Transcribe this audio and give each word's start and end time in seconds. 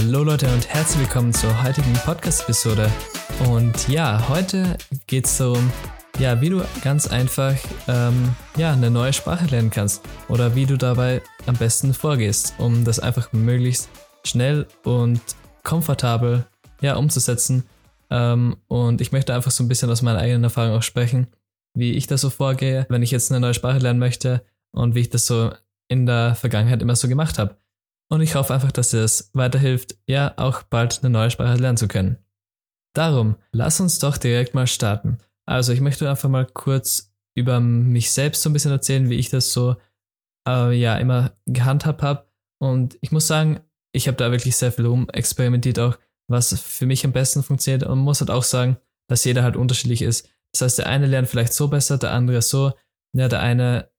Hallo 0.00 0.22
Leute 0.22 0.46
und 0.54 0.68
herzlich 0.68 1.00
willkommen 1.00 1.34
zur 1.34 1.60
heutigen 1.60 1.92
Podcast-Episode. 1.92 2.88
Und 3.48 3.88
ja, 3.88 4.28
heute 4.28 4.78
geht 5.08 5.24
es 5.24 5.38
darum, 5.38 5.72
ja, 6.20 6.40
wie 6.40 6.50
du 6.50 6.62
ganz 6.84 7.08
einfach 7.08 7.56
ähm, 7.88 8.32
ja, 8.56 8.72
eine 8.72 8.92
neue 8.92 9.12
Sprache 9.12 9.46
lernen 9.46 9.70
kannst 9.70 10.04
oder 10.28 10.54
wie 10.54 10.66
du 10.66 10.78
dabei 10.78 11.20
am 11.46 11.56
besten 11.56 11.94
vorgehst, 11.94 12.54
um 12.58 12.84
das 12.84 13.00
einfach 13.00 13.32
möglichst 13.32 13.88
schnell 14.24 14.68
und 14.84 15.20
komfortabel 15.64 16.46
ja, 16.80 16.94
umzusetzen. 16.94 17.64
Ähm, 18.08 18.56
und 18.68 19.00
ich 19.00 19.10
möchte 19.10 19.34
einfach 19.34 19.50
so 19.50 19.64
ein 19.64 19.68
bisschen 19.68 19.90
aus 19.90 20.02
meiner 20.02 20.20
eigenen 20.20 20.44
Erfahrung 20.44 20.76
auch 20.76 20.82
sprechen, 20.84 21.26
wie 21.74 21.94
ich 21.94 22.06
da 22.06 22.16
so 22.16 22.30
vorgehe, 22.30 22.86
wenn 22.88 23.02
ich 23.02 23.10
jetzt 23.10 23.32
eine 23.32 23.40
neue 23.40 23.54
Sprache 23.54 23.78
lernen 23.78 23.98
möchte 23.98 24.44
und 24.70 24.94
wie 24.94 25.00
ich 25.00 25.10
das 25.10 25.26
so 25.26 25.50
in 25.88 26.06
der 26.06 26.36
Vergangenheit 26.36 26.82
immer 26.82 26.94
so 26.94 27.08
gemacht 27.08 27.40
habe. 27.40 27.56
Und 28.10 28.20
ich 28.22 28.34
hoffe 28.34 28.54
einfach, 28.54 28.72
dass 28.72 28.94
es 28.94 29.30
weiterhilft, 29.34 29.98
ja 30.06 30.32
auch 30.36 30.62
bald 30.62 31.00
eine 31.02 31.10
neue 31.10 31.30
Sprache 31.30 31.58
lernen 31.58 31.76
zu 31.76 31.88
können. 31.88 32.18
Darum, 32.94 33.36
lass 33.52 33.80
uns 33.80 33.98
doch 33.98 34.16
direkt 34.16 34.54
mal 34.54 34.66
starten. 34.66 35.18
Also 35.46 35.72
ich 35.72 35.80
möchte 35.80 36.08
einfach 36.08 36.28
mal 36.28 36.46
kurz 36.46 37.12
über 37.36 37.60
mich 37.60 38.10
selbst 38.10 38.42
so 38.42 38.50
ein 38.50 38.52
bisschen 38.52 38.72
erzählen, 38.72 39.10
wie 39.10 39.16
ich 39.16 39.30
das 39.30 39.52
so 39.52 39.76
äh, 40.48 40.72
ja 40.72 40.96
immer 40.96 41.32
gehandhabt 41.46 42.02
habe. 42.02 42.26
Und 42.60 42.98
ich 43.00 43.12
muss 43.12 43.26
sagen, 43.26 43.60
ich 43.92 44.08
habe 44.08 44.16
da 44.16 44.30
wirklich 44.30 44.56
sehr 44.56 44.72
viel 44.72 44.86
rumexperimentiert 44.86 45.78
auch, 45.78 45.98
was 46.28 46.58
für 46.60 46.86
mich 46.86 47.04
am 47.04 47.12
besten 47.12 47.42
funktioniert 47.42 47.84
und 47.84 47.98
muss 47.98 48.20
halt 48.20 48.30
auch 48.30 48.42
sagen, 48.42 48.78
dass 49.08 49.24
jeder 49.24 49.42
halt 49.42 49.56
unterschiedlich 49.56 50.02
ist. 50.02 50.28
Das 50.52 50.62
heißt, 50.62 50.78
der 50.78 50.86
eine 50.86 51.06
lernt 51.06 51.28
vielleicht 51.28 51.52
so 51.52 51.68
besser, 51.68 51.98
der 51.98 52.12
andere 52.12 52.42
so. 52.42 52.72
Ja, 53.14 53.28
der 53.28 53.40
eine 53.40 53.90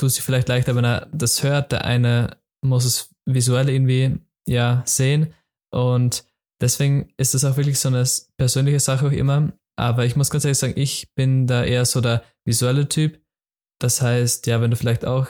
tut 0.00 0.10
sich 0.10 0.22
vielleicht 0.22 0.48
leichter, 0.48 0.74
wenn 0.74 0.84
er 0.84 1.08
das 1.12 1.42
hört, 1.42 1.72
der 1.72 1.84
eine 1.84 2.36
muss 2.62 2.84
es 2.84 3.13
visuell 3.26 3.68
irgendwie 3.68 4.18
ja 4.46 4.82
sehen 4.86 5.32
und 5.72 6.24
deswegen 6.60 7.12
ist 7.16 7.34
es 7.34 7.44
auch 7.44 7.56
wirklich 7.56 7.78
so 7.78 7.88
eine 7.88 8.04
persönliche 8.36 8.80
Sache 8.80 9.06
auch 9.06 9.12
immer. 9.12 9.52
Aber 9.76 10.04
ich 10.04 10.14
muss 10.14 10.30
ganz 10.30 10.44
ehrlich 10.44 10.58
sagen, 10.58 10.74
ich 10.76 11.12
bin 11.14 11.46
da 11.46 11.64
eher 11.64 11.84
so 11.84 12.00
der 12.00 12.22
visuelle 12.44 12.88
Typ. 12.88 13.20
Das 13.80 14.00
heißt, 14.00 14.46
ja, 14.46 14.60
wenn 14.60 14.70
du 14.70 14.76
vielleicht 14.76 15.04
auch 15.04 15.28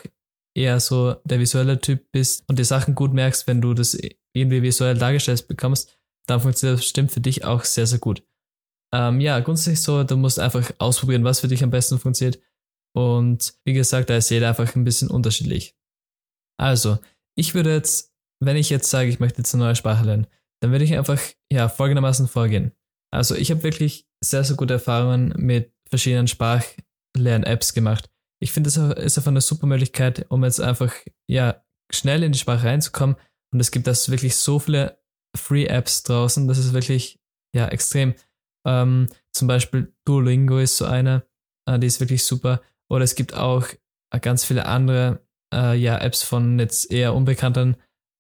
eher 0.55 0.78
so 0.81 1.14
der 1.25 1.41
visuelle 1.41 1.81
Typ 1.81 2.12
bist 2.12 2.45
und 2.48 2.59
die 2.59 2.64
Sachen 2.64 2.95
gut 2.95 3.12
merkst, 3.12 3.47
wenn 3.47 3.61
du 3.61 3.75
das 3.75 3.97
irgendwie 4.34 4.62
visuell 4.62 4.97
dargestellt 4.97 5.48
bekommst, 5.48 5.98
dann 6.27 6.41
funktioniert 6.41 6.79
das 6.79 6.84
bestimmt 6.84 7.11
für 7.11 7.20
dich 7.20 7.45
auch 7.45 7.64
sehr, 7.64 7.86
sehr 7.86 7.98
gut. 7.98 8.23
Ähm, 8.95 9.20
ja, 9.20 9.41
grundsätzlich 9.41 9.83
so, 9.83 10.05
du 10.05 10.17
musst 10.17 10.39
einfach 10.39 10.70
ausprobieren, 10.79 11.25
was 11.25 11.41
für 11.41 11.48
dich 11.48 11.64
am 11.64 11.70
besten 11.70 11.98
funktioniert. 11.98 12.41
Und 12.95 13.55
wie 13.64 13.73
gesagt, 13.73 14.08
da 14.11 14.17
ist 14.17 14.31
jeder 14.31 14.48
einfach 14.48 14.77
ein 14.77 14.84
bisschen 14.84 15.11
unterschiedlich. 15.11 15.75
Also, 16.61 16.98
ich 17.37 17.55
würde 17.55 17.73
jetzt, 17.73 18.13
wenn 18.41 18.57
ich 18.57 18.71
jetzt 18.71 18.91
sage, 18.91 19.09
ich 19.09 19.21
möchte 19.21 19.39
jetzt 19.39 19.55
eine 19.55 19.65
neue 19.65 19.77
Sprache 19.77 20.05
lernen, 20.05 20.27
dann 20.61 20.71
würde 20.73 20.85
ich 20.85 20.97
einfach 20.97 21.21
ja 21.53 21.69
folgendermaßen 21.69 22.29
vorgehen. 22.29 22.73
Also 23.13 23.35
ich 23.35 23.51
habe 23.51 23.63
wirklich 23.63 24.09
sehr, 24.23 24.45
sehr 24.45 24.57
gute 24.57 24.75
Erfahrungen 24.75 25.35
mit 25.37 25.73
verschiedenen 25.89 26.27
Sprachlern-Apps 26.27 27.75
gemacht. 27.75 28.11
Ich 28.41 28.53
finde, 28.53 28.69
es 28.69 28.77
ist 28.77 29.19
einfach 29.19 29.31
eine 29.31 29.41
super 29.41 29.67
Möglichkeit, 29.67 30.27
um 30.31 30.43
jetzt 30.45 30.61
einfach 30.61 30.93
ja 31.29 31.63
schnell 31.93 32.23
in 32.23 32.33
die 32.33 32.39
Sprache 32.39 32.67
reinzukommen. 32.67 33.17
Und 33.53 33.61
es 33.61 33.71
gibt 33.71 33.87
das 33.87 34.11
wirklich 34.11 34.37
so 34.37 34.59
viele 34.59 34.98
Free-Apps 35.37 36.03
draußen, 36.05 36.48
das 36.48 36.59
ist 36.59 36.73
wirklich 36.73 37.21
ja 37.55 37.69
extrem. 37.69 38.15
Ähm, 38.67 39.09
zum 39.33 39.48
Beispiel 39.48 39.95
Duolingo 40.05 40.59
ist 40.59 40.77
so 40.77 40.85
eine, 40.85 41.25
äh, 41.69 41.79
die 41.79 41.87
ist 41.87 42.01
wirklich 42.01 42.25
super. 42.25 42.63
Oder 42.89 43.05
es 43.05 43.15
gibt 43.15 43.35
auch 43.35 43.67
ganz 44.21 44.45
viele 44.45 44.67
andere 44.67 45.23
äh, 45.55 45.75
ja, 45.77 45.99
Apps 45.99 46.23
von 46.23 46.59
jetzt 46.59 46.91
eher 46.91 47.15
unbekannten 47.15 47.77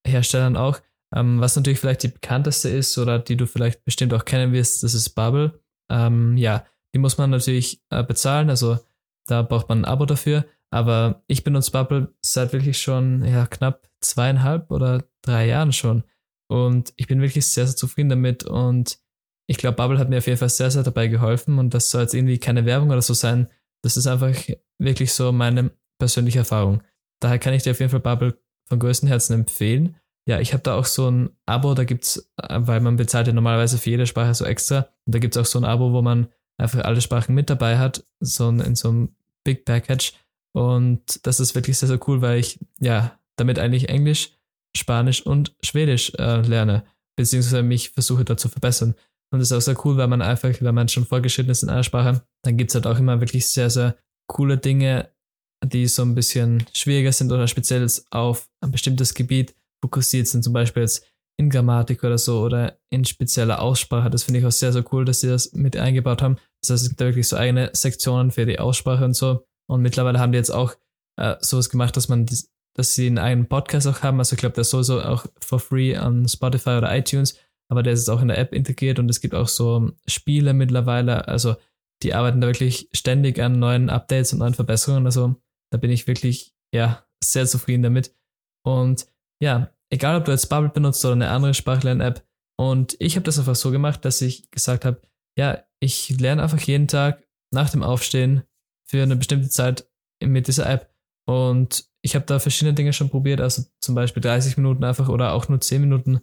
Herstellern 0.06 0.56
auch. 0.56 0.80
Ähm, 1.14 1.40
was 1.40 1.56
natürlich 1.56 1.80
vielleicht 1.80 2.02
die 2.02 2.08
bekannteste 2.08 2.68
ist 2.68 2.96
oder 2.98 3.18
die 3.18 3.36
du 3.36 3.46
vielleicht 3.46 3.84
bestimmt 3.84 4.14
auch 4.14 4.24
kennen 4.24 4.52
wirst, 4.52 4.82
das 4.82 4.94
ist 4.94 5.10
Bubble. 5.10 5.60
Ähm, 5.90 6.36
ja, 6.36 6.64
die 6.94 6.98
muss 6.98 7.18
man 7.18 7.30
natürlich 7.30 7.82
äh, 7.90 8.02
bezahlen, 8.02 8.50
also 8.50 8.78
da 9.26 9.42
braucht 9.42 9.68
man 9.68 9.80
ein 9.80 9.84
Abo 9.84 10.06
dafür. 10.06 10.44
Aber 10.70 11.22
ich 11.28 11.44
benutze 11.44 11.70
Bubble 11.70 12.12
seit 12.20 12.52
wirklich 12.52 12.78
schon 12.78 13.24
ja, 13.24 13.46
knapp 13.46 13.88
zweieinhalb 14.00 14.72
oder 14.72 15.04
drei 15.22 15.46
Jahren 15.46 15.72
schon. 15.72 16.02
Und 16.50 16.92
ich 16.96 17.06
bin 17.06 17.20
wirklich 17.20 17.46
sehr, 17.46 17.66
sehr 17.66 17.76
zufrieden 17.76 18.08
damit. 18.08 18.44
Und 18.44 18.98
ich 19.46 19.56
glaube, 19.56 19.76
Bubble 19.76 19.98
hat 19.98 20.08
mir 20.08 20.18
auf 20.18 20.26
jeden 20.26 20.38
Fall 20.38 20.48
sehr, 20.48 20.72
sehr 20.72 20.82
dabei 20.82 21.06
geholfen. 21.06 21.58
Und 21.60 21.74
das 21.74 21.90
soll 21.90 22.02
jetzt 22.02 22.14
irgendwie 22.14 22.38
keine 22.38 22.66
Werbung 22.66 22.90
oder 22.90 23.02
so 23.02 23.14
sein. 23.14 23.48
Das 23.82 23.96
ist 23.96 24.08
einfach 24.08 24.34
wirklich 24.78 25.12
so 25.12 25.30
meine 25.30 25.70
persönliche 26.00 26.40
Erfahrung. 26.40 26.82
Daher 27.24 27.38
kann 27.38 27.54
ich 27.54 27.62
dir 27.62 27.70
auf 27.70 27.80
jeden 27.80 27.90
Fall 27.90 28.00
Bubble 28.00 28.38
von 28.68 28.78
größtem 28.78 29.08
Herzen 29.08 29.32
empfehlen. 29.32 29.96
Ja, 30.28 30.40
ich 30.40 30.52
habe 30.52 30.62
da 30.62 30.74
auch 30.74 30.84
so 30.84 31.10
ein 31.10 31.30
Abo, 31.46 31.72
da 31.72 31.84
gibt's, 31.84 32.30
äh, 32.36 32.58
weil 32.60 32.80
man 32.80 32.96
bezahlt 32.96 33.26
ja 33.26 33.32
normalerweise 33.32 33.78
für 33.78 33.88
jede 33.88 34.06
Sprache 34.06 34.34
so 34.34 34.44
extra. 34.44 34.88
Und 35.06 35.14
da 35.14 35.18
gibt's 35.18 35.38
auch 35.38 35.46
so 35.46 35.58
ein 35.58 35.64
Abo, 35.64 35.94
wo 35.94 36.02
man 36.02 36.28
einfach 36.58 36.84
alle 36.84 37.00
Sprachen 37.00 37.34
mit 37.34 37.48
dabei 37.48 37.78
hat, 37.78 38.06
so 38.20 38.50
ein, 38.50 38.60
in 38.60 38.74
so 38.74 38.90
einem 38.90 39.16
Big 39.42 39.64
Package. 39.64 40.12
Und 40.52 41.26
das 41.26 41.40
ist 41.40 41.54
wirklich 41.54 41.78
sehr, 41.78 41.88
sehr 41.88 41.98
cool, 42.06 42.20
weil 42.20 42.40
ich 42.40 42.58
ja 42.78 43.18
damit 43.36 43.58
eigentlich 43.58 43.88
Englisch, 43.88 44.32
Spanisch 44.76 45.24
und 45.24 45.56
Schwedisch 45.62 46.12
äh, 46.18 46.42
lerne, 46.42 46.84
beziehungsweise 47.16 47.62
mich 47.62 47.88
versuche 47.88 48.26
da 48.26 48.36
zu 48.36 48.50
verbessern. 48.50 48.94
Und 49.30 49.38
das 49.38 49.50
ist 49.50 49.56
auch 49.56 49.62
sehr 49.62 49.86
cool, 49.86 49.96
weil 49.96 50.08
man 50.08 50.20
einfach, 50.20 50.50
wenn 50.60 50.74
man 50.74 50.88
schon 50.88 51.06
vorgeschritten 51.06 51.50
ist 51.50 51.62
in 51.62 51.70
einer 51.70 51.84
Sprache, 51.84 52.22
dann 52.42 52.58
gibt's 52.58 52.74
halt 52.74 52.86
auch 52.86 52.98
immer 52.98 53.20
wirklich 53.20 53.48
sehr, 53.48 53.70
sehr 53.70 53.96
coole 54.26 54.58
Dinge, 54.58 55.08
die 55.64 55.86
so 55.86 56.02
ein 56.02 56.14
bisschen 56.14 56.64
schwieriger 56.72 57.12
sind 57.12 57.32
oder 57.32 57.48
speziell 57.48 57.86
auf 58.10 58.48
ein 58.60 58.70
bestimmtes 58.70 59.14
Gebiet 59.14 59.54
fokussiert 59.82 60.26
sind, 60.26 60.42
zum 60.42 60.52
Beispiel 60.52 60.82
jetzt 60.82 61.06
in 61.36 61.50
Grammatik 61.50 62.04
oder 62.04 62.18
so 62.18 62.40
oder 62.40 62.78
in 62.90 63.04
spezieller 63.04 63.60
Aussprache. 63.60 64.10
Das 64.10 64.22
finde 64.22 64.40
ich 64.40 64.46
auch 64.46 64.52
sehr, 64.52 64.72
sehr 64.72 64.84
cool, 64.92 65.04
dass 65.04 65.20
sie 65.20 65.28
das 65.28 65.52
mit 65.52 65.76
eingebaut 65.76 66.22
haben. 66.22 66.36
Das 66.62 66.70
heißt, 66.70 66.82
es 66.84 66.88
gibt 66.88 67.00
da 67.00 67.06
wirklich 67.06 67.28
so 67.28 67.36
eigene 67.36 67.70
Sektionen 67.72 68.30
für 68.30 68.46
die 68.46 68.58
Aussprache 68.58 69.04
und 69.04 69.14
so. 69.14 69.44
Und 69.66 69.82
mittlerweile 69.82 70.18
haben 70.20 70.32
die 70.32 70.38
jetzt 70.38 70.50
auch 70.50 70.76
äh, 71.16 71.36
sowas 71.40 71.70
gemacht, 71.70 71.96
dass 71.96 72.08
man, 72.08 72.26
die, 72.26 72.38
dass 72.74 72.94
sie 72.94 73.06
einen 73.06 73.18
eigenen 73.18 73.48
Podcast 73.48 73.86
auch 73.86 74.02
haben. 74.02 74.18
Also 74.18 74.34
ich 74.34 74.40
glaube, 74.40 74.54
der 74.54 74.62
ist 74.62 74.70
sowieso 74.70 75.02
auch 75.02 75.26
for 75.40 75.58
free 75.58 75.96
an 75.96 76.28
Spotify 76.28 76.70
oder 76.70 76.96
iTunes, 76.96 77.36
aber 77.68 77.82
der 77.82 77.94
ist 77.94 78.00
jetzt 78.00 78.10
auch 78.10 78.22
in 78.22 78.28
der 78.28 78.38
App 78.38 78.52
integriert 78.52 78.98
und 78.98 79.10
es 79.10 79.20
gibt 79.20 79.34
auch 79.34 79.48
so 79.48 79.90
Spiele 80.06 80.52
mittlerweile. 80.52 81.26
Also 81.26 81.56
die 82.02 82.14
arbeiten 82.14 82.40
da 82.40 82.46
wirklich 82.46 82.88
ständig 82.92 83.40
an 83.40 83.58
neuen 83.58 83.90
Updates 83.90 84.32
und 84.32 84.40
neuen 84.40 84.54
Verbesserungen. 84.54 85.06
Also 85.06 85.36
da 85.74 85.78
bin 85.78 85.90
ich 85.90 86.06
wirklich, 86.06 86.54
ja, 86.72 87.04
sehr 87.22 87.46
zufrieden 87.46 87.82
damit. 87.82 88.14
Und 88.64 89.08
ja, 89.42 89.74
egal 89.90 90.16
ob 90.16 90.24
du 90.24 90.30
jetzt 90.30 90.48
Bubble 90.48 90.68
benutzt 90.68 91.04
oder 91.04 91.14
eine 91.14 91.30
andere 91.30 91.52
Sprachlern-App. 91.52 92.24
Und 92.56 92.96
ich 93.00 93.16
habe 93.16 93.24
das 93.24 93.40
einfach 93.40 93.56
so 93.56 93.72
gemacht, 93.72 94.04
dass 94.04 94.22
ich 94.22 94.52
gesagt 94.52 94.84
habe, 94.84 95.02
ja, 95.36 95.64
ich 95.80 96.10
lerne 96.20 96.44
einfach 96.44 96.60
jeden 96.60 96.86
Tag 96.86 97.26
nach 97.52 97.70
dem 97.70 97.82
Aufstehen 97.82 98.44
für 98.88 99.02
eine 99.02 99.16
bestimmte 99.16 99.48
Zeit 99.48 99.90
mit 100.22 100.46
dieser 100.46 100.70
App. 100.70 100.94
Und 101.26 101.90
ich 102.02 102.14
habe 102.14 102.24
da 102.24 102.38
verschiedene 102.38 102.74
Dinge 102.74 102.92
schon 102.92 103.10
probiert, 103.10 103.40
also 103.40 103.64
zum 103.80 103.96
Beispiel 103.96 104.22
30 104.22 104.56
Minuten 104.56 104.84
einfach 104.84 105.08
oder 105.08 105.32
auch 105.32 105.48
nur 105.48 105.60
10 105.60 105.80
Minuten. 105.80 106.20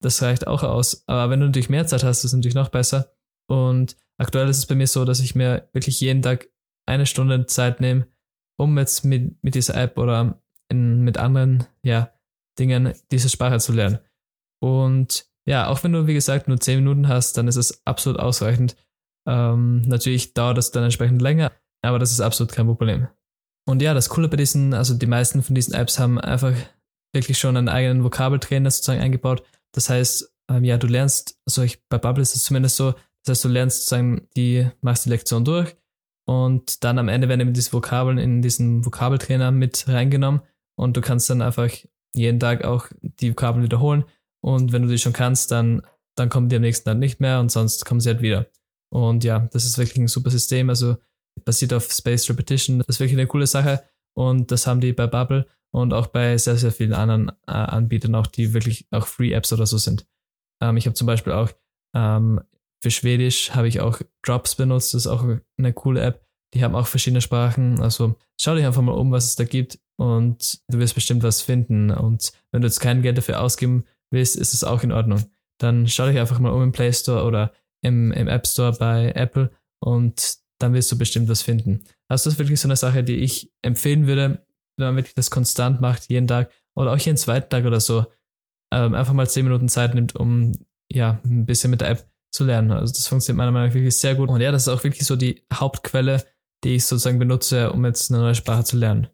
Das 0.00 0.22
reicht 0.22 0.46
auch 0.46 0.62
aus. 0.62 1.02
Aber 1.08 1.28
wenn 1.28 1.40
du 1.40 1.46
natürlich 1.46 1.70
mehr 1.70 1.88
Zeit 1.88 2.04
hast, 2.04 2.18
ist 2.18 2.26
es 2.26 2.32
natürlich 2.34 2.54
noch 2.54 2.68
besser. 2.68 3.10
Und 3.48 3.96
aktuell 4.16 4.48
ist 4.48 4.58
es 4.58 4.66
bei 4.66 4.76
mir 4.76 4.86
so, 4.86 5.04
dass 5.04 5.18
ich 5.18 5.34
mir 5.34 5.68
wirklich 5.72 6.00
jeden 6.00 6.22
Tag 6.22 6.48
eine 6.86 7.06
Stunde 7.06 7.46
Zeit 7.46 7.80
nehme, 7.80 8.06
um 8.62 8.78
jetzt 8.78 9.04
mit, 9.04 9.42
mit 9.42 9.54
dieser 9.54 9.74
App 9.74 9.98
oder 9.98 10.40
in, 10.68 11.02
mit 11.02 11.18
anderen 11.18 11.66
ja, 11.82 12.12
Dingen 12.58 12.94
diese 13.10 13.28
Sprache 13.28 13.58
zu 13.58 13.72
lernen. 13.72 13.98
Und 14.62 15.26
ja, 15.46 15.68
auch 15.68 15.82
wenn 15.82 15.92
du, 15.92 16.06
wie 16.06 16.14
gesagt, 16.14 16.48
nur 16.48 16.60
10 16.60 16.78
Minuten 16.78 17.08
hast, 17.08 17.36
dann 17.36 17.48
ist 17.48 17.56
es 17.56 17.84
absolut 17.84 18.18
ausreichend. 18.20 18.76
Ähm, 19.28 19.82
natürlich 19.82 20.34
dauert 20.34 20.56
das 20.56 20.70
dann 20.70 20.84
entsprechend 20.84 21.20
länger, 21.20 21.52
aber 21.82 21.98
das 21.98 22.12
ist 22.12 22.20
absolut 22.20 22.52
kein 22.52 22.66
Problem. 22.66 23.08
Und 23.68 23.82
ja, 23.82 23.94
das 23.94 24.08
Coole 24.08 24.28
bei 24.28 24.36
diesen, 24.36 24.74
also 24.74 24.94
die 24.94 25.06
meisten 25.06 25.42
von 25.42 25.54
diesen 25.54 25.74
Apps 25.74 25.98
haben 25.98 26.20
einfach 26.20 26.54
wirklich 27.14 27.38
schon 27.38 27.56
einen 27.56 27.68
eigenen 27.68 28.04
Vokabeltrainer 28.04 28.70
sozusagen 28.70 29.00
eingebaut. 29.00 29.42
Das 29.72 29.90
heißt, 29.90 30.32
ähm, 30.50 30.64
ja, 30.64 30.78
du 30.78 30.86
lernst, 30.86 31.38
also 31.46 31.62
ich, 31.62 31.86
bei 31.88 31.98
Bubble 31.98 32.22
ist 32.22 32.34
es 32.34 32.44
zumindest 32.44 32.76
so, 32.76 32.92
das 33.24 33.36
heißt, 33.36 33.44
du 33.44 33.48
lernst 33.48 33.78
sozusagen 33.78 34.28
die, 34.36 34.68
machst 34.80 35.04
die 35.06 35.10
Lektion 35.10 35.44
durch 35.44 35.76
und 36.24 36.84
dann 36.84 36.98
am 36.98 37.08
Ende 37.08 37.28
werden 37.28 37.40
eben 37.40 37.52
diese 37.52 37.72
Vokabeln 37.72 38.18
in 38.18 38.42
diesen 38.42 38.84
Vokabeltrainer 38.84 39.50
mit 39.50 39.88
reingenommen 39.88 40.42
und 40.76 40.96
du 40.96 41.00
kannst 41.00 41.28
dann 41.30 41.42
einfach 41.42 41.70
jeden 42.14 42.40
Tag 42.40 42.64
auch 42.64 42.86
die 43.02 43.30
Vokabeln 43.30 43.64
wiederholen. 43.64 44.04
Und 44.40 44.72
wenn 44.72 44.82
du 44.82 44.88
die 44.88 44.98
schon 44.98 45.12
kannst, 45.12 45.50
dann, 45.50 45.82
dann 46.16 46.28
kommen 46.28 46.48
die 46.48 46.56
am 46.56 46.62
nächsten 46.62 46.84
Tag 46.84 46.98
nicht 46.98 47.20
mehr 47.20 47.40
und 47.40 47.50
sonst 47.50 47.84
kommen 47.84 48.00
sie 48.00 48.10
halt 48.10 48.22
wieder. 48.22 48.46
Und 48.92 49.24
ja, 49.24 49.48
das 49.52 49.64
ist 49.64 49.78
wirklich 49.78 49.98
ein 49.98 50.08
super 50.08 50.30
System. 50.30 50.68
Also 50.68 50.96
basiert 51.44 51.72
auf 51.72 51.90
Spaced 51.90 52.28
Repetition. 52.28 52.78
Das 52.78 52.88
ist 52.88 53.00
wirklich 53.00 53.18
eine 53.18 53.26
coole 53.26 53.46
Sache. 53.46 53.82
Und 54.14 54.50
das 54.50 54.66
haben 54.66 54.80
die 54.80 54.92
bei 54.92 55.06
Bubble 55.06 55.46
und 55.70 55.94
auch 55.94 56.08
bei 56.08 56.36
sehr, 56.36 56.56
sehr 56.56 56.72
vielen 56.72 56.92
anderen 56.92 57.30
äh, 57.46 57.52
Anbietern, 57.52 58.14
auch 58.14 58.26
die 58.26 58.52
wirklich 58.52 58.86
auch 58.90 59.06
Free 59.06 59.32
Apps 59.32 59.52
oder 59.52 59.66
so 59.66 59.78
sind. 59.78 60.06
Ähm, 60.60 60.76
ich 60.76 60.86
habe 60.86 60.94
zum 60.94 61.06
Beispiel 61.06 61.32
auch 61.32 61.50
ähm, 61.94 62.40
für 62.82 62.90
Schwedisch 62.90 63.52
habe 63.52 63.68
ich 63.68 63.80
auch 63.80 64.00
Drops 64.22 64.56
benutzt, 64.56 64.92
das 64.92 65.06
ist 65.06 65.06
auch 65.06 65.24
eine 65.56 65.72
coole 65.72 66.00
App. 66.00 66.26
Die 66.52 66.64
haben 66.64 66.74
auch 66.74 66.88
verschiedene 66.88 67.20
Sprachen. 67.20 67.80
Also 67.80 68.16
schau 68.38 68.56
dich 68.56 68.66
einfach 68.66 68.82
mal 68.82 68.92
um, 68.92 69.12
was 69.12 69.24
es 69.24 69.36
da 69.36 69.44
gibt 69.44 69.78
und 69.96 70.60
du 70.68 70.78
wirst 70.78 70.96
bestimmt 70.96 71.22
was 71.22 71.40
finden. 71.40 71.92
Und 71.92 72.32
wenn 72.50 72.60
du 72.60 72.66
jetzt 72.66 72.80
kein 72.80 73.00
Geld 73.00 73.16
dafür 73.16 73.40
ausgeben 73.40 73.84
willst, 74.10 74.36
ist 74.36 74.52
es 74.52 74.64
auch 74.64 74.82
in 74.82 74.90
Ordnung. 74.90 75.24
Dann 75.58 75.86
schau 75.86 76.08
dich 76.08 76.18
einfach 76.18 76.40
mal 76.40 76.50
um 76.50 76.62
im 76.62 76.72
Play 76.72 76.92
Store 76.92 77.24
oder 77.24 77.52
im, 77.82 78.10
im 78.12 78.26
App 78.26 78.46
Store 78.48 78.72
bei 78.72 79.12
Apple 79.14 79.52
und 79.80 80.38
dann 80.58 80.74
wirst 80.74 80.90
du 80.90 80.98
bestimmt 80.98 81.28
was 81.28 81.42
finden. 81.42 81.84
Also 82.08 82.24
das 82.24 82.34
ist 82.34 82.38
wirklich 82.40 82.60
so 82.60 82.66
eine 82.66 82.76
Sache, 82.76 83.04
die 83.04 83.16
ich 83.16 83.52
empfehlen 83.62 84.08
würde, 84.08 84.44
wenn 84.76 84.88
man 84.88 84.96
wirklich 84.96 85.14
das 85.14 85.30
konstant 85.30 85.80
macht, 85.80 86.10
jeden 86.10 86.26
Tag 86.26 86.50
oder 86.74 86.92
auch 86.92 86.98
jeden 86.98 87.16
zweiten 87.16 87.48
Tag 87.48 87.64
oder 87.64 87.80
so, 87.80 88.06
ähm, 88.72 88.94
einfach 88.94 89.12
mal 89.12 89.28
10 89.28 89.44
Minuten 89.44 89.68
Zeit 89.68 89.94
nimmt, 89.94 90.16
um 90.16 90.52
ja, 90.90 91.20
ein 91.24 91.46
bisschen 91.46 91.70
mit 91.70 91.80
der 91.80 91.90
App 91.90 92.11
zu 92.32 92.44
lernen. 92.44 92.72
Also 92.72 92.92
das 92.92 93.06
funktioniert 93.06 93.38
meiner 93.38 93.52
Meinung 93.52 93.68
nach 93.68 93.74
wirklich 93.74 93.96
sehr 93.96 94.14
gut. 94.14 94.28
Und 94.28 94.40
ja, 94.40 94.50
das 94.50 94.62
ist 94.62 94.68
auch 94.68 94.82
wirklich 94.82 95.06
so 95.06 95.16
die 95.16 95.42
Hauptquelle, 95.52 96.24
die 96.64 96.76
ich 96.76 96.86
sozusagen 96.86 97.18
benutze, 97.18 97.72
um 97.72 97.84
jetzt 97.84 98.10
eine 98.10 98.20
neue 98.20 98.34
Sprache 98.34 98.64
zu 98.64 98.76
lernen. 98.76 99.08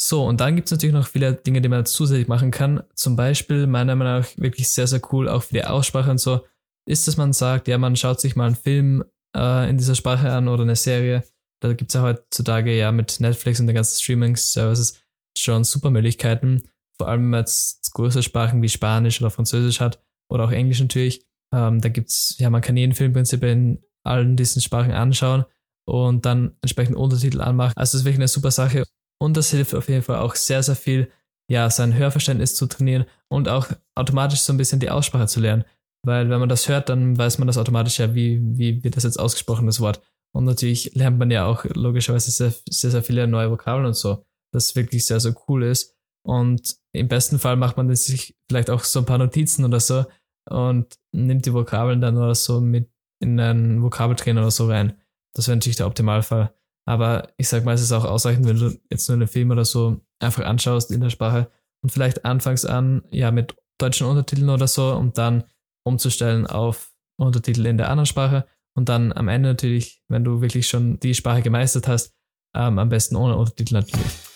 So, 0.00 0.24
und 0.24 0.40
dann 0.40 0.54
gibt 0.54 0.68
es 0.68 0.72
natürlich 0.72 0.94
noch 0.94 1.08
viele 1.08 1.34
Dinge, 1.34 1.60
die 1.60 1.68
man 1.68 1.84
zusätzlich 1.84 2.28
machen 2.28 2.52
kann. 2.52 2.82
Zum 2.94 3.16
Beispiel, 3.16 3.66
meiner 3.66 3.96
Meinung 3.96 4.20
nach 4.20 4.28
wirklich 4.36 4.68
sehr, 4.68 4.86
sehr 4.86 5.00
cool, 5.12 5.28
auch 5.28 5.42
für 5.42 5.54
die 5.54 5.64
Aussprache 5.64 6.10
und 6.10 6.18
so, 6.18 6.46
ist, 6.86 7.08
dass 7.08 7.16
man 7.16 7.32
sagt, 7.32 7.66
ja, 7.66 7.78
man 7.78 7.96
schaut 7.96 8.20
sich 8.20 8.36
mal 8.36 8.46
einen 8.46 8.54
Film 8.54 9.04
äh, 9.36 9.68
in 9.68 9.76
dieser 9.76 9.96
Sprache 9.96 10.30
an 10.30 10.46
oder 10.48 10.62
eine 10.62 10.76
Serie. 10.76 11.24
Da 11.60 11.72
gibt 11.72 11.90
es 11.90 11.94
ja 11.94 12.02
heutzutage 12.02 12.76
ja 12.76 12.92
mit 12.92 13.18
Netflix 13.18 13.58
und 13.58 13.66
den 13.66 13.74
ganzen 13.74 14.00
Streaming-Services 14.00 15.00
schon 15.36 15.64
super 15.64 15.90
Möglichkeiten. 15.90 16.62
Vor 16.96 17.08
allem, 17.08 17.22
wenn 17.22 17.30
man 17.30 17.40
jetzt 17.40 17.92
größere 17.92 18.22
Sprachen 18.22 18.62
wie 18.62 18.68
Spanisch 18.68 19.20
oder 19.20 19.30
Französisch 19.30 19.80
hat 19.80 20.00
oder 20.30 20.44
auch 20.44 20.52
Englisch 20.52 20.80
natürlich. 20.80 21.27
Ähm, 21.52 21.80
da 21.80 21.88
gibt's, 21.88 22.36
ja, 22.38 22.50
man 22.50 22.62
kann 22.62 22.76
jeden 22.76 22.94
Film 22.94 23.12
prinzipiell 23.12 23.52
in 23.52 23.82
allen 24.04 24.36
diesen 24.36 24.62
Sprachen 24.62 24.92
anschauen 24.92 25.44
und 25.86 26.26
dann 26.26 26.56
entsprechend 26.62 26.96
Untertitel 26.96 27.40
anmachen. 27.40 27.72
Also 27.76 27.92
das 27.92 28.00
ist 28.00 28.04
wirklich 28.04 28.18
eine 28.18 28.28
super 28.28 28.50
Sache. 28.50 28.84
Und 29.20 29.36
das 29.36 29.50
hilft 29.50 29.74
auf 29.74 29.88
jeden 29.88 30.02
Fall 30.02 30.18
auch 30.18 30.34
sehr, 30.34 30.62
sehr 30.62 30.76
viel, 30.76 31.10
ja, 31.50 31.70
sein 31.70 31.94
Hörverständnis 31.94 32.54
zu 32.54 32.66
trainieren 32.66 33.06
und 33.28 33.48
auch 33.48 33.68
automatisch 33.94 34.40
so 34.40 34.52
ein 34.52 34.58
bisschen 34.58 34.80
die 34.80 34.90
Aussprache 34.90 35.26
zu 35.26 35.40
lernen. 35.40 35.64
Weil 36.04 36.30
wenn 36.30 36.40
man 36.40 36.48
das 36.48 36.68
hört, 36.68 36.88
dann 36.88 37.18
weiß 37.18 37.38
man 37.38 37.46
das 37.46 37.58
automatisch 37.58 37.98
ja, 37.98 38.14
wie, 38.14 38.40
wie 38.42 38.84
wird 38.84 38.96
das 38.96 39.04
jetzt 39.04 39.18
ausgesprochen, 39.18 39.66
das 39.66 39.80
Wort. 39.80 40.00
Und 40.32 40.44
natürlich 40.44 40.94
lernt 40.94 41.18
man 41.18 41.30
ja 41.30 41.46
auch 41.46 41.64
logischerweise 41.64 42.30
sehr, 42.30 42.52
sehr, 42.68 42.90
sehr 42.90 43.02
viele 43.02 43.26
neue 43.26 43.50
Vokabeln 43.50 43.86
und 43.86 43.96
so, 43.96 44.24
das 44.52 44.76
wirklich 44.76 45.06
sehr, 45.06 45.20
sehr 45.20 45.34
cool 45.48 45.64
ist. 45.64 45.96
Und 46.22 46.76
im 46.92 47.08
besten 47.08 47.38
Fall 47.38 47.56
macht 47.56 47.76
man 47.76 47.94
sich 47.94 48.36
vielleicht 48.48 48.70
auch 48.70 48.84
so 48.84 49.00
ein 49.00 49.06
paar 49.06 49.18
Notizen 49.18 49.64
oder 49.64 49.80
so 49.80 50.04
und 50.50 50.98
nimmt 51.12 51.46
die 51.46 51.54
Vokabeln 51.54 52.00
dann 52.00 52.16
oder 52.16 52.34
so 52.34 52.60
mit 52.60 52.90
in 53.20 53.38
einen 53.40 53.82
Vokabeltrainer 53.82 54.40
oder 54.40 54.50
so 54.50 54.68
rein. 54.68 54.94
Das 55.34 55.48
wäre 55.48 55.56
natürlich 55.56 55.76
der 55.76 55.86
Optimalfall. 55.86 56.54
Aber 56.86 57.28
ich 57.36 57.48
sag 57.48 57.64
mal, 57.64 57.74
es 57.74 57.82
ist 57.82 57.92
auch 57.92 58.04
ausreichend, 58.04 58.46
wenn 58.46 58.58
du 58.58 58.78
jetzt 58.90 59.08
nur 59.08 59.16
einen 59.16 59.28
Film 59.28 59.50
oder 59.50 59.64
so 59.64 60.00
einfach 60.20 60.44
anschaust 60.44 60.90
in 60.90 61.00
der 61.00 61.10
Sprache 61.10 61.50
und 61.82 61.90
vielleicht 61.90 62.24
anfangs 62.24 62.64
an, 62.64 63.02
ja, 63.10 63.30
mit 63.30 63.56
deutschen 63.78 64.06
Untertiteln 64.06 64.48
oder 64.48 64.66
so 64.66 64.94
und 64.94 65.18
dann 65.18 65.44
umzustellen 65.84 66.46
auf 66.46 66.92
Untertitel 67.18 67.66
in 67.66 67.76
der 67.76 67.90
anderen 67.90 68.06
Sprache 68.06 68.46
und 68.74 68.88
dann 68.88 69.12
am 69.12 69.28
Ende 69.28 69.50
natürlich, 69.50 70.02
wenn 70.08 70.24
du 70.24 70.40
wirklich 70.40 70.68
schon 70.68 70.98
die 71.00 71.14
Sprache 71.14 71.42
gemeistert 71.42 71.88
hast, 71.88 72.14
ähm, 72.54 72.78
am 72.78 72.88
besten 72.88 73.16
ohne 73.16 73.36
Untertitel 73.36 73.74
natürlich. 73.74 74.27